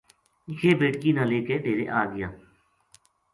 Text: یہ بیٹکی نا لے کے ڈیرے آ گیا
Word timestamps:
یہ 0.61 0.71
بیٹکی 0.79 1.11
نا 1.15 1.23
لے 1.29 1.39
کے 1.47 1.55
ڈیرے 1.63 1.85
آ 1.99 2.01
گیا 2.11 2.29